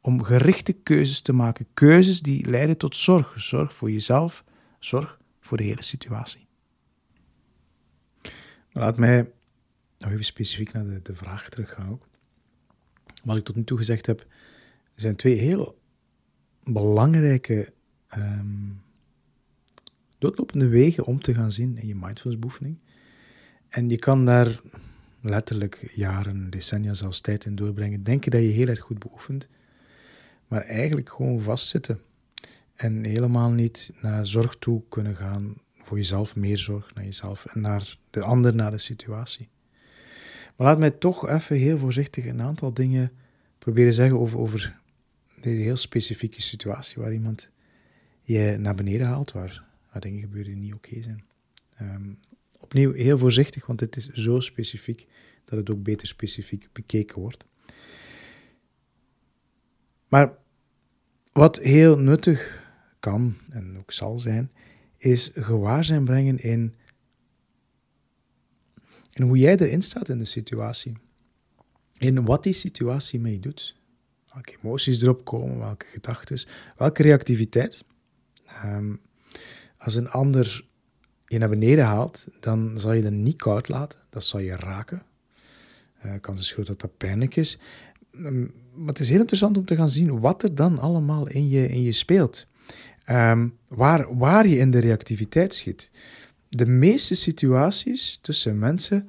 om 0.00 0.22
gerichte 0.22 0.72
keuzes 0.72 1.20
te 1.20 1.32
maken. 1.32 1.66
Keuzes 1.74 2.20
die 2.20 2.50
leiden 2.50 2.76
tot 2.76 2.96
zorg. 2.96 3.34
Zorg 3.36 3.74
voor 3.74 3.90
jezelf, 3.90 4.44
zorg 4.78 5.18
voor 5.42 5.56
de 5.56 5.62
hele 5.62 5.82
situatie. 5.82 6.46
laat 8.72 8.96
mij 8.96 9.30
nog 9.98 10.10
even 10.10 10.24
specifiek 10.24 10.72
naar 10.72 10.84
de, 10.84 11.00
de 11.02 11.14
vraag 11.14 11.48
teruggaan 11.48 11.90
ook. 11.90 12.08
Wat 13.24 13.36
ik 13.36 13.44
tot 13.44 13.56
nu 13.56 13.64
toe 13.64 13.78
gezegd 13.78 14.06
heb, 14.06 14.26
zijn 14.94 15.16
twee 15.16 15.38
heel 15.38 15.78
belangrijke 16.64 17.72
um, 18.16 18.82
doodlopende 20.18 20.68
wegen 20.68 21.04
om 21.04 21.20
te 21.20 21.34
gaan 21.34 21.52
zien 21.52 21.78
in 21.78 21.86
je 21.86 21.94
mindfulness 21.94 22.58
En 23.68 23.88
je 23.88 23.98
kan 23.98 24.24
daar 24.24 24.60
letterlijk 25.20 25.92
jaren, 25.94 26.50
decennia 26.50 26.94
zelfs 26.94 27.20
tijd 27.20 27.44
in 27.44 27.54
doorbrengen. 27.54 28.02
Denken 28.02 28.30
dat 28.30 28.40
je 28.40 28.48
heel 28.48 28.68
erg 28.68 28.80
goed 28.80 28.98
beoefent, 28.98 29.48
maar 30.48 30.60
eigenlijk 30.60 31.08
gewoon 31.08 31.40
vastzitten. 31.40 32.00
En 32.82 33.04
helemaal 33.04 33.50
niet 33.50 33.92
naar 34.00 34.26
zorg 34.26 34.56
toe 34.56 34.82
kunnen 34.88 35.16
gaan 35.16 35.54
voor 35.82 35.96
jezelf, 35.96 36.36
meer 36.36 36.58
zorg 36.58 36.94
naar 36.94 37.04
jezelf 37.04 37.46
en 37.46 37.60
naar 37.60 37.98
de 38.10 38.22
ander, 38.22 38.54
naar 38.54 38.70
de 38.70 38.78
situatie. 38.78 39.48
Maar 40.56 40.66
laat 40.66 40.78
mij 40.78 40.90
toch 40.90 41.28
even 41.28 41.56
heel 41.56 41.78
voorzichtig 41.78 42.26
een 42.26 42.42
aantal 42.42 42.74
dingen 42.74 43.12
proberen 43.58 43.94
zeggen 43.94 44.18
over, 44.18 44.38
over 44.38 44.80
een 45.40 45.56
heel 45.56 45.76
specifieke 45.76 46.42
situatie 46.42 47.02
waar 47.02 47.12
iemand 47.12 47.50
je 48.20 48.56
naar 48.58 48.74
beneden 48.74 49.06
haalt, 49.06 49.32
waar, 49.32 49.64
waar 49.92 50.00
dingen 50.00 50.20
gebeuren 50.20 50.52
die 50.52 50.62
niet 50.62 50.74
oké 50.74 51.02
zijn. 51.02 51.24
Ehm, 51.76 52.12
opnieuw 52.60 52.92
heel 52.92 53.18
voorzichtig, 53.18 53.66
want 53.66 53.80
het 53.80 53.96
is 53.96 54.08
zo 54.08 54.40
specifiek 54.40 55.06
dat 55.44 55.58
het 55.58 55.70
ook 55.70 55.82
beter 55.82 56.06
specifiek 56.06 56.68
bekeken 56.72 57.20
wordt. 57.20 57.44
Maar 60.08 60.34
wat 61.32 61.58
heel 61.58 61.98
nuttig 61.98 62.61
kan 63.02 63.36
en 63.50 63.78
ook 63.78 63.92
zal 63.92 64.18
zijn, 64.18 64.50
is 64.96 65.30
gewaarzijn 65.34 66.04
brengen 66.04 66.38
in, 66.38 66.74
in 69.12 69.22
hoe 69.22 69.38
jij 69.38 69.56
erin 69.56 69.82
staat 69.82 70.08
in 70.08 70.18
de 70.18 70.24
situatie. 70.24 70.96
In 71.98 72.24
wat 72.24 72.42
die 72.42 72.52
situatie 72.52 73.20
mee 73.20 73.38
doet 73.38 73.80
welke 74.32 74.54
emoties 74.62 75.02
erop 75.02 75.24
komen, 75.24 75.58
welke 75.58 75.86
gedachten, 75.86 76.44
welke 76.76 77.02
reactiviteit. 77.02 77.84
Um, 78.64 79.00
als 79.76 79.94
een 79.94 80.10
ander 80.10 80.64
je 81.26 81.38
naar 81.38 81.48
beneden 81.48 81.84
haalt, 81.84 82.26
dan 82.40 82.72
zal 82.78 82.92
je 82.92 83.02
dat 83.02 83.12
niet 83.12 83.36
koud 83.36 83.68
laten. 83.68 83.98
Dat 84.10 84.24
zal 84.24 84.40
je 84.40 84.56
raken. 84.56 85.02
Uh, 86.04 86.14
kans 86.20 86.40
is 86.40 86.52
groot 86.52 86.66
dat 86.66 86.80
dat 86.80 86.96
pijnlijk 86.96 87.36
is. 87.36 87.58
Um, 88.12 88.54
maar 88.74 88.88
het 88.88 88.98
is 88.98 89.08
heel 89.08 89.20
interessant 89.20 89.56
om 89.56 89.64
te 89.64 89.76
gaan 89.76 89.90
zien 89.90 90.20
wat 90.20 90.42
er 90.42 90.54
dan 90.54 90.78
allemaal 90.78 91.28
in 91.28 91.48
je, 91.48 91.68
in 91.68 91.82
je 91.82 91.92
speelt. 91.92 92.46
Um, 93.12 93.58
waar, 93.68 94.16
waar 94.16 94.46
je 94.46 94.58
in 94.58 94.70
de 94.70 94.78
reactiviteit 94.78 95.54
schiet. 95.54 95.90
De 96.48 96.66
meeste 96.66 97.14
situaties 97.14 98.18
tussen 98.22 98.58
mensen 98.58 99.08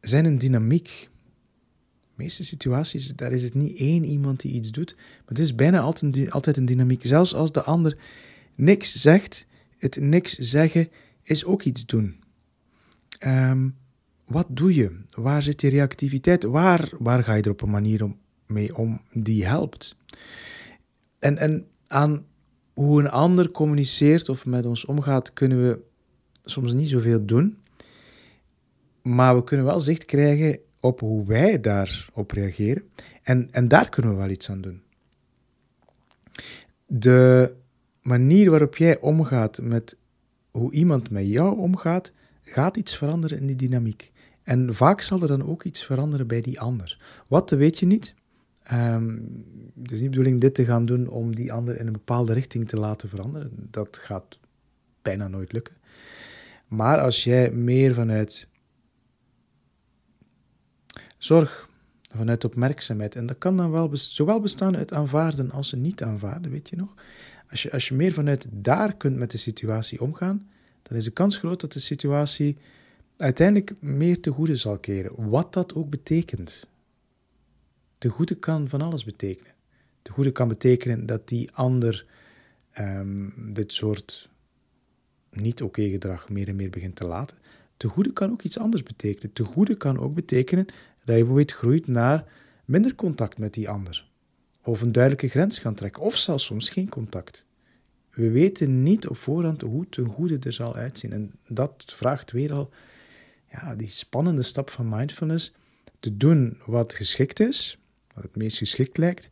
zijn 0.00 0.24
een 0.24 0.38
dynamiek 0.38 1.10
meeste 2.14 2.44
situaties, 2.44 3.08
daar 3.08 3.32
is 3.32 3.42
het 3.42 3.54
niet 3.54 3.78
één 3.78 4.04
iemand 4.04 4.40
die 4.40 4.52
iets 4.52 4.70
doet, 4.70 4.94
maar 4.96 5.24
het 5.26 5.38
is 5.38 5.54
bijna 5.54 5.80
altijd, 5.80 6.30
altijd 6.30 6.56
een 6.56 6.64
dynamiek. 6.64 7.06
Zelfs 7.06 7.34
als 7.34 7.52
de 7.52 7.62
ander 7.62 7.96
niks 8.54 8.94
zegt, 8.94 9.46
het 9.78 10.00
niks 10.00 10.38
zeggen 10.38 10.88
is 11.22 11.44
ook 11.44 11.62
iets 11.62 11.86
doen. 11.86 12.20
Ehm, 13.18 13.68
wat 14.24 14.46
doe 14.48 14.74
je? 14.74 15.00
Waar 15.14 15.42
zit 15.42 15.60
je 15.60 15.68
reactiviteit? 15.68 16.42
Waar, 16.42 16.90
waar 16.98 17.24
ga 17.24 17.34
je 17.34 17.42
er 17.42 17.50
op 17.50 17.62
een 17.62 17.70
manier 17.70 18.04
om, 18.04 18.18
mee 18.46 18.76
om 18.76 19.00
die 19.12 19.46
helpt? 19.46 19.96
En, 21.18 21.38
en 21.38 21.66
aan 21.86 22.24
hoe 22.74 23.00
een 23.00 23.10
ander 23.10 23.50
communiceert 23.50 24.28
of 24.28 24.46
met 24.46 24.66
ons 24.66 24.84
omgaat, 24.84 25.32
kunnen 25.32 25.68
we 25.68 25.78
soms 26.44 26.72
niet 26.72 26.88
zoveel 26.88 27.24
doen. 27.24 27.58
Maar 29.02 29.34
we 29.36 29.44
kunnen 29.44 29.66
wel 29.66 29.80
zicht 29.80 30.04
krijgen 30.04 30.58
op 30.80 31.00
hoe 31.00 31.26
wij 31.26 31.60
daarop 31.60 32.30
reageren. 32.30 32.82
En, 33.22 33.48
en 33.50 33.68
daar 33.68 33.88
kunnen 33.88 34.10
we 34.10 34.16
wel 34.16 34.28
iets 34.28 34.50
aan 34.50 34.60
doen. 34.60 34.82
De 36.86 37.54
manier 38.02 38.50
waarop 38.50 38.76
jij 38.76 39.00
omgaat 39.00 39.60
met 39.62 39.96
hoe 40.50 40.72
iemand 40.72 41.10
met 41.10 41.26
jou 41.26 41.58
omgaat, 41.58 42.12
gaat 42.42 42.76
iets 42.76 42.96
veranderen 42.96 43.38
in 43.38 43.46
die 43.46 43.56
dynamiek. 43.56 44.12
En 44.42 44.74
vaak 44.74 45.00
zal 45.00 45.20
er 45.20 45.28
dan 45.28 45.46
ook 45.46 45.64
iets 45.64 45.84
veranderen 45.84 46.26
bij 46.26 46.40
die 46.40 46.60
ander. 46.60 46.98
Wat, 47.26 47.50
weet 47.50 47.78
je 47.78 47.86
niet. 47.86 48.14
Um, 48.72 49.44
het 49.82 49.92
is 49.92 50.00
niet 50.00 50.12
de 50.12 50.18
bedoeling 50.18 50.40
dit 50.40 50.54
te 50.54 50.64
gaan 50.64 50.86
doen 50.86 51.08
om 51.08 51.34
die 51.34 51.52
ander 51.52 51.80
in 51.80 51.86
een 51.86 51.92
bepaalde 51.92 52.32
richting 52.32 52.68
te 52.68 52.76
laten 52.76 53.08
veranderen. 53.08 53.50
Dat 53.70 53.98
gaat 54.02 54.38
bijna 55.02 55.28
nooit 55.28 55.52
lukken. 55.52 55.74
Maar 56.68 57.00
als 57.00 57.24
jij 57.24 57.50
meer 57.50 57.94
vanuit 57.94 58.48
Zorg 61.22 61.68
vanuit 62.16 62.44
opmerkzaamheid. 62.44 63.14
En 63.14 63.26
dat 63.26 63.38
kan 63.38 63.56
dan 63.56 63.70
wel 63.70 63.90
zowel 63.92 64.40
bestaan 64.40 64.76
uit 64.76 64.92
aanvaarden 64.92 65.50
als 65.50 65.72
niet 65.72 66.02
aanvaarden, 66.02 66.50
weet 66.50 66.68
je 66.68 66.76
nog? 66.76 66.94
Als 67.50 67.62
je, 67.62 67.72
als 67.72 67.88
je 67.88 67.94
meer 67.94 68.12
vanuit 68.12 68.46
daar 68.50 68.96
kunt 68.96 69.16
met 69.16 69.30
de 69.30 69.38
situatie 69.38 70.00
omgaan, 70.00 70.48
dan 70.82 70.96
is 70.96 71.04
de 71.04 71.10
kans 71.10 71.38
groot 71.38 71.60
dat 71.60 71.72
de 71.72 71.80
situatie 71.80 72.56
uiteindelijk 73.16 73.74
meer 73.80 74.20
te 74.20 74.30
goede 74.30 74.56
zal 74.56 74.78
keren. 74.78 75.30
Wat 75.30 75.52
dat 75.52 75.74
ook 75.74 75.90
betekent. 75.90 76.66
Te 78.02 78.08
goede 78.08 78.34
kan 78.34 78.68
van 78.68 78.80
alles 78.80 79.04
betekenen. 79.04 79.52
Te 80.02 80.12
goede 80.12 80.32
kan 80.32 80.48
betekenen 80.48 81.06
dat 81.06 81.28
die 81.28 81.50
ander 81.52 82.06
um, 82.78 83.52
dit 83.54 83.72
soort 83.72 84.30
niet 85.30 85.62
oké 85.62 85.88
gedrag 85.88 86.28
meer 86.28 86.48
en 86.48 86.56
meer 86.56 86.70
begint 86.70 86.96
te 86.96 87.06
laten. 87.06 87.36
Te 87.76 87.88
goede 87.88 88.12
kan 88.12 88.30
ook 88.30 88.42
iets 88.42 88.58
anders 88.58 88.82
betekenen. 88.82 89.32
Te 89.32 89.44
goede 89.44 89.76
kan 89.76 89.98
ook 89.98 90.14
betekenen 90.14 90.64
dat 90.64 90.74
je 91.04 91.12
bijvoorbeeld 91.12 91.52
groeit 91.52 91.86
naar 91.86 92.24
minder 92.64 92.94
contact 92.94 93.38
met 93.38 93.54
die 93.54 93.68
ander. 93.68 94.08
Of 94.62 94.80
een 94.80 94.92
duidelijke 94.92 95.28
grens 95.28 95.58
gaan 95.58 95.74
trekken, 95.74 96.02
of 96.02 96.16
zelfs 96.16 96.44
soms 96.44 96.70
geen 96.70 96.88
contact. 96.88 97.46
We 98.10 98.30
weten 98.30 98.82
niet 98.82 99.08
op 99.08 99.16
voorhand 99.16 99.60
hoe 99.60 99.88
ten 99.88 100.06
goede 100.06 100.38
er 100.38 100.52
zal 100.52 100.74
uitzien. 100.74 101.12
En 101.12 101.32
dat 101.48 101.84
vraagt 101.86 102.30
weer 102.30 102.52
al 102.52 102.70
ja, 103.50 103.74
die 103.74 103.88
spannende 103.88 104.42
stap 104.42 104.70
van 104.70 104.88
mindfulness 104.88 105.52
te 106.00 106.16
doen 106.16 106.58
wat 106.66 106.92
geschikt 106.92 107.40
is, 107.40 107.76
wat 108.14 108.24
het 108.24 108.36
meest 108.36 108.56
geschikt 108.56 108.96
lijkt, 108.96 109.28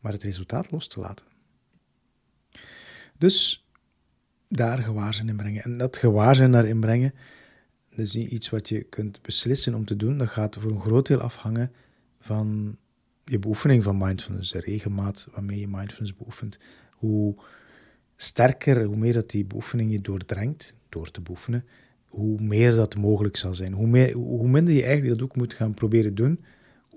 maar 0.00 0.12
het 0.12 0.22
resultaat 0.22 0.70
los 0.70 0.88
te 0.88 1.00
laten. 1.00 1.26
Dus 3.18 3.66
daar 4.48 4.78
gewaarzijn 4.78 5.28
in 5.28 5.36
brengen. 5.36 5.62
En 5.62 5.78
dat 5.78 5.96
gewaarzijn 5.96 6.52
daarin 6.52 6.80
brengen, 6.80 7.14
dat 7.90 7.98
is 7.98 8.14
niet 8.14 8.30
iets 8.30 8.50
wat 8.50 8.68
je 8.68 8.82
kunt 8.82 9.22
beslissen 9.22 9.74
om 9.74 9.84
te 9.84 9.96
doen. 9.96 10.18
Dat 10.18 10.28
gaat 10.28 10.56
voor 10.60 10.70
een 10.70 10.80
groot 10.80 11.06
deel 11.06 11.20
afhangen 11.20 11.72
van 12.20 12.76
je 13.24 13.38
beoefening 13.38 13.82
van 13.82 13.98
mindfulness, 13.98 14.52
de 14.52 14.60
regelmaat 14.60 15.28
waarmee 15.32 15.60
je 15.60 15.68
mindfulness 15.68 16.16
beoefent. 16.16 16.58
Hoe 16.90 17.34
sterker, 18.16 18.84
hoe 18.84 18.96
meer 18.96 19.12
dat 19.12 19.30
die 19.30 19.44
beoefening 19.44 19.92
je 19.92 20.00
doordrengt, 20.00 20.74
door 20.88 21.10
te 21.10 21.20
beoefenen, 21.20 21.64
hoe 22.08 22.40
meer 22.40 22.74
dat 22.74 22.96
mogelijk 22.96 23.36
zal 23.36 23.54
zijn. 23.54 23.72
Hoe, 23.72 23.86
meer, 23.86 24.12
hoe 24.12 24.48
minder 24.48 24.74
je 24.74 24.84
eigenlijk 24.84 25.18
dat 25.18 25.28
ook 25.28 25.36
moet 25.36 25.54
gaan 25.54 25.74
proberen 25.74 26.14
doen, 26.14 26.44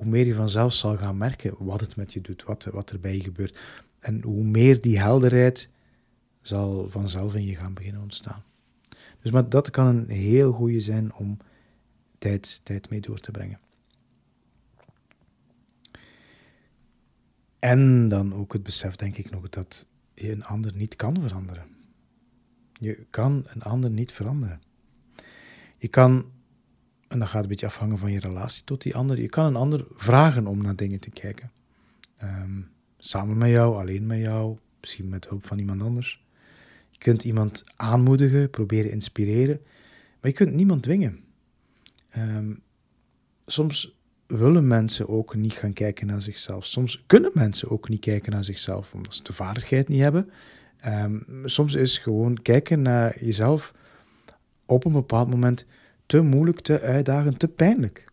hoe 0.03 0.11
meer 0.11 0.25
je 0.25 0.33
vanzelf 0.33 0.73
zal 0.73 0.97
gaan 0.97 1.17
merken 1.17 1.55
wat 1.57 1.79
het 1.79 1.95
met 1.95 2.13
je 2.13 2.21
doet, 2.21 2.43
wat, 2.43 2.63
wat 2.63 2.89
er 2.89 2.99
bij 2.99 3.15
je 3.15 3.23
gebeurt. 3.23 3.59
En 3.99 4.21
hoe 4.21 4.43
meer 4.43 4.81
die 4.81 4.99
helderheid 4.99 5.69
zal 6.41 6.89
vanzelf 6.89 7.35
in 7.35 7.45
je 7.45 7.55
gaan 7.55 7.73
beginnen 7.73 8.01
ontstaan. 8.01 8.43
Dus 9.21 9.31
maar 9.31 9.49
dat 9.49 9.69
kan 9.69 9.85
een 9.85 10.09
heel 10.09 10.51
goede 10.51 10.79
zijn 10.79 11.13
om 11.13 11.37
tijd, 12.17 12.61
tijd 12.63 12.89
mee 12.89 13.01
door 13.01 13.19
te 13.19 13.31
brengen. 13.31 13.59
En 17.59 18.09
dan 18.09 18.33
ook 18.33 18.53
het 18.53 18.63
besef, 18.63 18.95
denk 18.95 19.17
ik 19.17 19.29
nog, 19.29 19.49
dat 19.49 19.85
je 20.13 20.31
een 20.31 20.43
ander 20.43 20.75
niet 20.75 20.95
kan 20.95 21.21
veranderen. 21.21 21.67
Je 22.79 23.05
kan 23.09 23.45
een 23.47 23.61
ander 23.61 23.89
niet 23.89 24.11
veranderen. 24.11 24.61
Je 25.77 25.87
kan, 25.87 26.31
en 27.13 27.19
dat 27.19 27.27
gaat 27.27 27.43
een 27.43 27.49
beetje 27.49 27.65
afhangen 27.65 27.97
van 27.97 28.11
je 28.11 28.19
relatie 28.19 28.63
tot 28.63 28.81
die 28.81 28.95
ander, 28.95 29.21
je 29.21 29.29
kan 29.29 29.45
een 29.45 29.55
ander 29.55 29.85
vragen 29.95 30.47
om 30.47 30.61
naar 30.61 30.75
dingen 30.75 30.99
te 30.99 31.09
kijken. 31.09 31.51
Ehm, 32.17 32.61
samen 32.97 33.37
met 33.37 33.49
jou, 33.49 33.77
alleen 33.77 34.05
met 34.05 34.19
jou, 34.19 34.57
misschien 34.81 35.09
met 35.09 35.27
hulp 35.27 35.47
van 35.47 35.59
iemand 35.59 35.81
anders. 35.81 36.23
Je 36.89 36.97
kunt 36.97 37.23
iemand 37.23 37.63
aanmoedigen, 37.75 38.49
proberen 38.49 38.91
inspireren, 38.91 39.61
maar 40.21 40.31
je 40.31 40.37
kunt 40.37 40.53
niemand 40.53 40.83
dwingen. 40.83 41.19
Um, 42.17 42.61
soms 43.45 43.95
willen 44.27 44.67
mensen 44.67 45.09
ook 45.09 45.35
niet 45.35 45.53
gaan 45.53 45.73
kijken 45.73 46.07
naar 46.07 46.21
zichzelf. 46.21 46.65
Soms 46.65 47.03
kunnen 47.07 47.31
mensen 47.33 47.69
ook 47.69 47.89
niet 47.89 47.99
kijken 47.99 48.31
naar 48.31 48.43
zichzelf, 48.43 48.93
omdat 48.93 49.15
ze 49.15 49.23
de 49.23 49.33
vaardigheid 49.33 49.87
niet 49.87 50.01
hebben. 50.01 50.31
Um, 50.85 51.25
soms 51.45 51.73
is 51.73 51.97
gewoon 51.97 52.41
kijken 52.41 52.81
naar 52.81 53.23
jezelf 53.23 53.73
op 54.65 54.85
een 54.85 54.91
bepaald 54.91 55.29
moment 55.29 55.65
te 56.05 56.21
moeilijk, 56.21 56.59
te 56.59 56.79
uitdagend, 56.79 57.39
te 57.39 57.47
pijnlijk. 57.47 58.11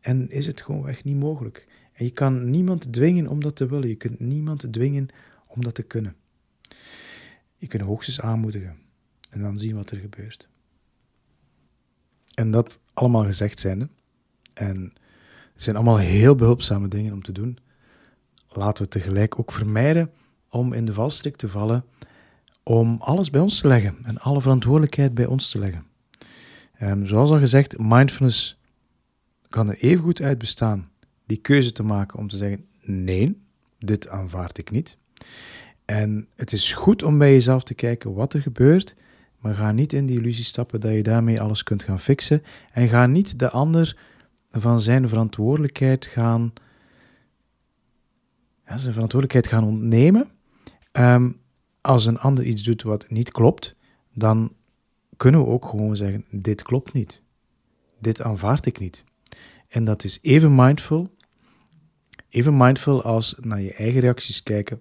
En 0.00 0.30
is 0.30 0.46
het 0.46 0.62
gewoon 0.62 0.88
echt 0.88 1.04
niet 1.04 1.16
mogelijk. 1.16 1.66
En 1.92 2.04
je 2.04 2.10
kan 2.10 2.50
niemand 2.50 2.92
dwingen 2.92 3.26
om 3.26 3.40
dat 3.40 3.56
te 3.56 3.66
willen. 3.66 3.88
Je 3.88 3.94
kunt 3.94 4.20
niemand 4.20 4.72
dwingen 4.72 5.08
om 5.46 5.62
dat 5.62 5.74
te 5.74 5.82
kunnen. 5.82 6.16
Je 7.56 7.66
kunt 7.66 7.82
hoogstens 7.82 8.20
aanmoedigen 8.20 8.76
en 9.30 9.40
dan 9.40 9.58
zien 9.58 9.74
wat 9.74 9.90
er 9.90 9.98
gebeurt. 9.98 10.48
En 12.34 12.50
dat 12.50 12.80
allemaal 12.92 13.24
gezegd 13.24 13.60
zijnde, 13.60 13.88
en 14.54 14.92
het 15.52 15.62
zijn 15.62 15.76
allemaal 15.76 15.98
heel 15.98 16.34
behulpzame 16.34 16.88
dingen 16.88 17.12
om 17.12 17.22
te 17.22 17.32
doen. 17.32 17.58
Laten 18.48 18.84
we 18.84 18.90
tegelijk 18.90 19.38
ook 19.38 19.52
vermijden 19.52 20.10
om 20.48 20.72
in 20.72 20.84
de 20.84 20.92
valstrik 20.92 21.36
te 21.36 21.48
vallen, 21.48 21.84
om 22.62 22.96
alles 23.00 23.30
bij 23.30 23.40
ons 23.40 23.60
te 23.60 23.68
leggen 23.68 23.96
en 24.02 24.18
alle 24.18 24.40
verantwoordelijkheid 24.40 25.14
bij 25.14 25.26
ons 25.26 25.50
te 25.50 25.58
leggen. 25.58 25.86
Um, 26.82 27.06
zoals 27.06 27.30
al 27.30 27.38
gezegd, 27.38 27.78
mindfulness 27.78 28.58
kan 29.48 29.68
er 29.68 29.76
even 29.78 30.04
goed 30.04 30.22
uit 30.22 30.38
bestaan 30.38 30.90
die 31.26 31.36
keuze 31.36 31.72
te 31.72 31.82
maken 31.82 32.18
om 32.18 32.28
te 32.28 32.36
zeggen: 32.36 32.66
nee, 32.80 33.40
dit 33.78 34.08
aanvaard 34.08 34.58
ik 34.58 34.70
niet. 34.70 34.96
En 35.84 36.28
het 36.36 36.52
is 36.52 36.72
goed 36.72 37.02
om 37.02 37.18
bij 37.18 37.32
jezelf 37.32 37.62
te 37.62 37.74
kijken 37.74 38.14
wat 38.14 38.34
er 38.34 38.40
gebeurt, 38.40 38.94
maar 39.38 39.54
ga 39.54 39.72
niet 39.72 39.92
in 39.92 40.06
die 40.06 40.18
illusie 40.18 40.44
stappen 40.44 40.80
dat 40.80 40.92
je 40.92 41.02
daarmee 41.02 41.40
alles 41.40 41.62
kunt 41.62 41.82
gaan 41.82 42.00
fixen. 42.00 42.42
En 42.72 42.88
ga 42.88 43.06
niet 43.06 43.38
de 43.38 43.50
ander 43.50 43.96
van 44.50 44.80
zijn 44.80 45.08
verantwoordelijkheid 45.08 46.06
gaan, 46.06 46.52
ja, 48.66 48.76
zijn 48.76 48.92
verantwoordelijkheid 48.92 49.46
gaan 49.46 49.64
ontnemen. 49.64 50.30
Ehm, 50.92 51.30
als 51.80 52.06
een 52.06 52.18
ander 52.18 52.44
iets 52.44 52.62
doet 52.62 52.82
wat 52.82 53.10
niet 53.10 53.30
klopt, 53.30 53.76
dan 54.14 54.52
kunnen 55.16 55.40
we 55.40 55.46
ook 55.46 55.64
gewoon 55.64 55.96
zeggen: 55.96 56.24
dit 56.30 56.62
klopt 56.62 56.92
niet. 56.92 57.22
Dit 57.98 58.22
aanvaard 58.22 58.66
ik 58.66 58.78
niet. 58.78 59.04
En 59.68 59.84
dat 59.84 60.04
is 60.04 60.18
even 60.22 60.54
mindful, 60.54 61.14
even 62.28 62.56
mindful 62.56 63.02
als 63.02 63.34
naar 63.40 63.60
je 63.60 63.72
eigen 63.72 64.00
reacties 64.00 64.42
kijken, 64.42 64.80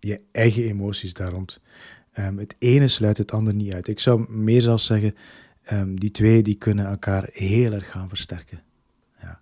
je 0.00 0.20
eigen 0.32 0.62
emoties 0.62 1.12
daar 1.12 1.30
rond. 1.30 1.60
Ehm, 2.12 2.36
het 2.36 2.54
ene 2.58 2.88
sluit 2.88 3.18
het 3.18 3.32
ander 3.32 3.54
niet 3.54 3.72
uit. 3.72 3.88
Ik 3.88 4.00
zou 4.00 4.32
meer 4.32 4.60
zelfs 4.60 4.86
zeggen, 4.86 5.14
um, 5.72 6.00
die 6.00 6.10
twee 6.10 6.42
die 6.42 6.54
kunnen 6.54 6.86
elkaar 6.86 7.28
heel 7.32 7.72
erg 7.72 7.90
gaan 7.90 8.08
versterken. 8.08 8.62
Ja. 9.20 9.40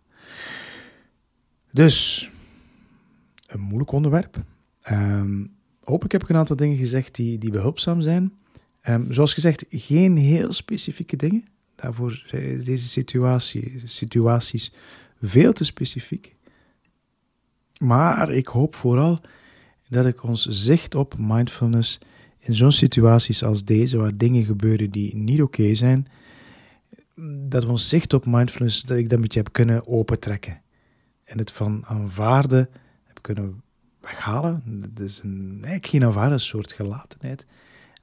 Dus, 1.71 2.31
een 3.47 3.61
moeilijk 3.61 3.93
onderwerp. 3.93 4.45
Um, 4.91 5.55
hopelijk 5.83 6.13
heb 6.13 6.23
ik 6.23 6.29
een 6.29 6.37
aantal 6.37 6.57
dingen 6.57 6.77
gezegd 6.77 7.15
die, 7.15 7.39
die 7.39 7.51
behulpzaam 7.51 8.01
zijn. 8.01 8.33
Um, 8.89 9.13
zoals 9.13 9.35
gezegd, 9.35 9.65
geen 9.71 10.17
heel 10.17 10.53
specifieke 10.53 11.17
dingen. 11.17 11.45
Daarvoor 11.75 12.23
zijn 12.27 12.61
deze 12.65 12.89
situatie, 12.89 13.83
situaties 13.85 14.73
veel 15.23 15.53
te 15.53 15.65
specifiek. 15.65 16.35
Maar 17.79 18.33
ik 18.33 18.47
hoop 18.47 18.75
vooral 18.75 19.21
dat 19.89 20.07
ik 20.07 20.23
ons 20.23 20.47
zicht 20.47 20.95
op 20.95 21.15
mindfulness 21.19 21.99
in 22.39 22.55
zo'n 22.55 22.73
situaties 22.73 23.43
als 23.43 23.65
deze, 23.65 23.97
waar 23.97 24.17
dingen 24.17 24.45
gebeuren 24.45 24.91
die 24.91 25.17
niet 25.17 25.43
oké 25.43 25.75
zijn, 25.75 26.07
dat 27.49 27.65
we 27.65 27.71
ons 27.71 27.89
zicht 27.89 28.13
op 28.13 28.27
mindfulness, 28.27 28.83
dat 28.83 28.97
ik 28.97 29.05
dat 29.05 29.13
een 29.13 29.21
beetje 29.21 29.39
heb 29.39 29.53
kunnen 29.53 29.87
opentrekken. 29.87 30.61
En 31.25 31.39
het 31.39 31.53
van 31.53 31.85
aanvaarden 31.87 32.69
heb 33.05 33.19
kunnen 33.21 33.63
weghalen. 34.01 34.63
Dat 34.95 35.05
is 35.05 35.21
een, 35.23 35.51
eigenlijk 35.53 35.87
geen 35.87 36.05
aanvaarden, 36.05 36.33
een 36.33 36.41
soort 36.41 36.73
gelatenheid. 36.73 37.47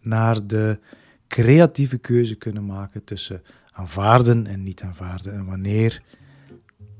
Naar 0.04 0.48
de 0.48 0.80
creatieve 1.28 1.98
keuze 1.98 2.36
kunnen 2.36 2.66
maken 2.66 3.04
tussen 3.04 3.42
aanvaarden 3.72 4.48
en 4.48 4.64
niet 4.64 4.82
aanvaarden. 4.82 5.34
En 5.34 5.46
wanneer 5.46 6.02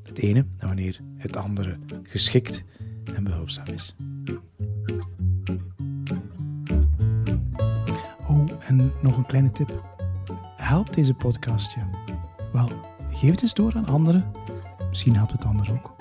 het 0.04 0.18
ene 0.18 0.46
en 0.58 0.68
wanneer 0.68 1.00
het 1.18 1.36
andere 1.38 1.78
geschikt 2.04 2.64
en 3.16 3.24
behulpzaam 3.24 3.66
is. 3.66 3.96
Oh, 8.28 8.50
en 8.60 8.92
nog 9.02 9.18
een 9.18 9.26
kleine 9.26 9.52
tip. 9.52 9.82
Helpt 10.58 10.94
deze 10.94 11.14
podcast 11.14 11.74
je? 11.74 11.82
Wel, 12.54 12.70
geef 13.12 13.32
het 13.32 13.42
eens 13.42 13.54
door 13.54 13.74
aan 13.76 13.86
anderen. 13.86 14.32
Misschien 14.90 15.16
helpt 15.16 15.32
het 15.32 15.46
anderen 15.46 15.74
ook. 15.74 15.96